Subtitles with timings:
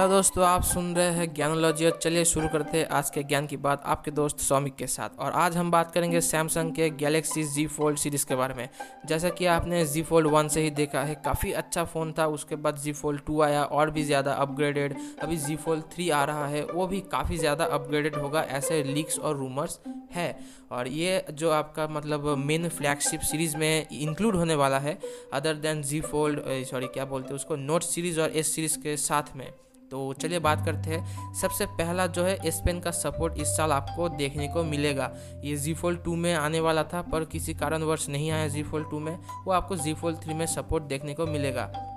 [0.00, 3.46] Hello दोस्तों, आप सुन रहे हैं ज्ञानोलॉजी और चलिए शुरू करते हैं आज के ज्ञान
[3.46, 7.42] की बात आपके दोस्त सौमिक के साथ। और आज हम बात करेंगे सैमसंग के गैलेक्सी
[7.46, 8.68] जी फोल्ड सीरीज़ के बारे में।
[9.06, 12.56] जैसा कि आपने जी फोल्ड वन से ही देखा है, काफ़ी अच्छा फ़ोन था, उसके
[12.56, 16.46] बाद जी फोल्ड टू आया, और भी ज़्यादा अपग्रेडेड अभी जी फोल्ड थ्री आ रहा
[16.46, 19.78] है, वो भी काफ़ी ज़्यादा अपग्रेडेड होगा, ऐसे लीक्स और रूमर्स
[20.12, 20.36] है।
[20.72, 24.98] और ये जो आपका मतलब मेन फ्लैगशिप सीरीज़ में इंक्लूड होने वाला है
[25.32, 28.96] other than Z fold sorry क्या बोलते हैं उसको नोट सीरीज़ और एस सीरीज़ के
[28.98, 29.50] साथ में।
[29.90, 33.72] तो चलिए बात करते हैं। सबसे पहला जो है एस पेन का सपोर्ट इस साल
[33.72, 35.10] आपको देखने को मिलेगा।
[35.44, 38.90] ये जी फोल्ड टू में आने वाला था, पर किसी कारणवश नहीं आया जी फोल्ड
[38.90, 41.89] टू में। वो आपको जी फोल्ड थ्री में सपोर्ट देखने को मिलेगा।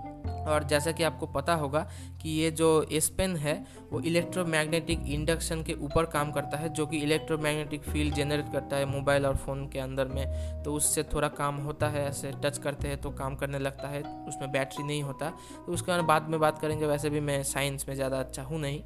[0.48, 1.80] और जैसा कि आपको पता होगा
[2.22, 3.54] कि ये जो एस पेन है,
[3.92, 8.86] वो इलेक्ट्रोमैग्नेटिक इंडक्शन के ऊपर काम करता है, जो कि इलेक्ट्रोमैग्नेटिक फ़ील्ड जनरेट करता है
[8.86, 12.88] मोबाइल और फ़ोन के अंदर में। तो उससे थोड़ा काम होता है, ऐसे टच करते
[12.88, 15.30] हैं तो काम करने लगता है, उसमें बैटरी नहीं होता।
[15.66, 18.60] तो उसके बाद बाद में बात करेंगे, वैसे भी मैं साइंस में ज़्यादा अच्छा हूँ
[18.60, 18.80] नहीं।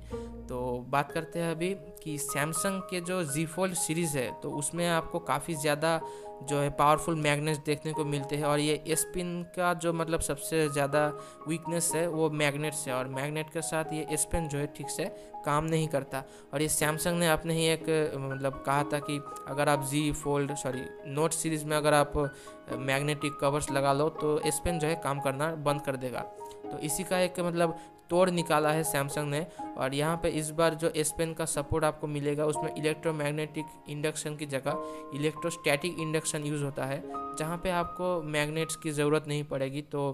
[0.47, 1.73] तो बात करते हैं अभी
[2.08, 6.00] कि सैमसंग के जो जी फोल्ड सीरीज़ है तो उसमें आपको काफ़ी ज़्यादा
[6.44, 10.67] जो है पावरफुल मैग्नेट्स देखने को मिलते हैं और ये स्पिन का जो मतलब सबसे
[10.69, 11.05] ज़्यादा
[11.47, 14.89] वीकनेस है, वो मैग्नेट्स है और मैग्नेट के साथ ये एस स्पिन जो है ठीक
[14.89, 15.05] से
[15.45, 17.89] काम नहीं करता। और ये सैमसंग ने अपने ही एक
[18.22, 22.17] मतलब कहा था कि अगर आप Z fold sorry note series में अगर आप
[22.72, 26.19] मैग्नेटिक कवर्स लगा लो तो स्पिन जो है काम करना बंद कर देगा।
[26.63, 27.78] तो इसी का एक मतलब
[28.09, 29.45] तोड़ निकाला है सैमसंग ने।
[29.77, 34.36] और यहाँ पे इस बार जो एस पेन का सपोर्ट आपको मिलेगा, उसमें इलेक्ट्रोमैग्नेटिक इंडक्शन
[34.36, 37.03] की जगह इलेक्ट्रोस्टैटिक इंडक्शन यूज़ होता है,
[37.39, 40.09] जहाँ पे आपको मैग्नेट्स की ज़रूरत नहीं पड़ेगी तो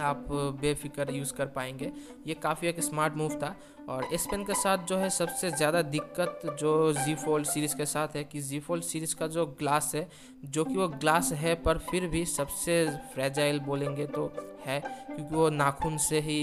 [0.00, 0.26] आप
[0.60, 1.90] बेफिक्र यूज़ कर पाएँगे।
[2.26, 3.54] ये काफ़ी एक स्मार्ट मूव था।
[3.88, 7.86] और एस पेन के साथ जो है सबसे ज़्यादा दिक्कत जो जी फोल्ड सीरीज़ के
[7.86, 10.08] साथ है कि जी फोल्ड सीरीज़ का जो ग्लास है,
[10.44, 14.32] जो कि वो ग्लास है पर फिर भी सबसे फ्रेजाइल बोलेंगे तो
[14.66, 16.40] है, क्योंकि वो नाखून से ही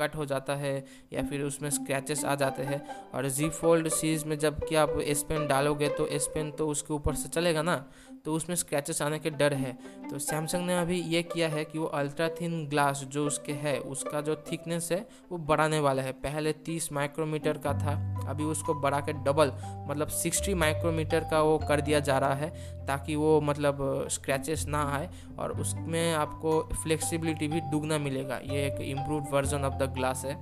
[0.00, 2.82] कट हो जाता है या फिर उसमें स्क्रैचेस आ जाते हैं।
[3.14, 6.68] और जी फोल्ड सीरीज़ में जब कि आप एस पेन डालोगे तो एस पेन तो
[6.68, 7.86] उसके ऊपर से चलेगा ना?
[8.24, 9.78] तो उसमें स्क्रैचेस आने के डर है।
[10.10, 13.78] तो सैमसंग ने अभी ये किया है कि वो अल्ट्रा थिन ग्लास जो उसके है,
[13.78, 18.74] उसका जो थिकनेस है, वो बढ़ाने वाला है। पहले 30 माइक्रोमीटर का था। अभी उसको
[18.74, 19.52] बढ़ा के डबल
[19.88, 22.50] मतलब 60 माइक्रोमीटर का वो कर दिया जा रहा है,
[22.86, 25.08] ताकि वो मतलब स्क्रैचेस ना आए
[25.38, 30.34] और उसमें आपको फ्लेक्सिबिलिटी भी दुगना मिलेगा। ये एक improve version of the glass है।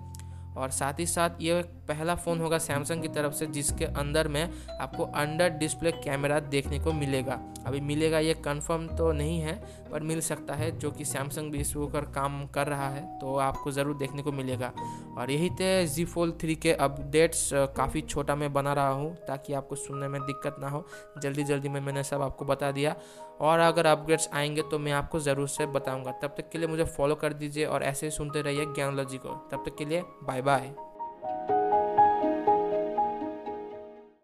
[0.57, 4.51] और साथ ही साथ ये पहला फ़ोन होगा सैमसंग की तरफ़ से, जिसके अंदर में
[4.81, 9.55] आपको अंडर डिस्प्ले कैमरा देखने को मिलेगा। अभी मिलेगा ये कंफर्म तो नहीं है,
[9.91, 13.37] पर मिल सकता है, जो कि सैमसंग भी इस ऊपर काम कर रहा है तो
[13.39, 14.73] आपको ज़रूर देखने को मिलेगा।
[15.19, 19.53] और यही थे जी फोल थ्री के अपडेट्स काफ़ी छोटा मैं बना रहा हूँ, ताकि
[19.53, 20.85] आपको सुनने में दिक्कत ना हो।
[21.19, 22.97] जल्दी जल्दी में मैंने सब आपको बता दिया।
[23.41, 26.85] और अगर अपडेट्स आएँगे तो मैं आपको ज़रूर से बताऊँगा। तब तक के लिए मुझे
[26.87, 30.43] फॉलो कर दीजिए, और ऐसे ही सुनते रहिए ज्ञानोलॉजी को। तब तक के लिए बाय
[30.43, 30.75] बाय